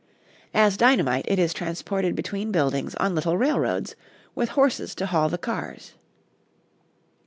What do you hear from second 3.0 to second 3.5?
little